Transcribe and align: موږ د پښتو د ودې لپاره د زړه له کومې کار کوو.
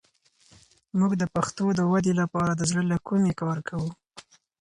موږ 0.99 1.11
د 1.21 1.23
پښتو 1.35 1.65
د 1.79 1.81
ودې 1.91 2.13
لپاره 2.21 2.51
د 2.55 2.61
زړه 2.69 2.83
له 2.91 2.97
کومې 3.07 3.33
کار 3.41 3.57
کوو. 3.67 3.89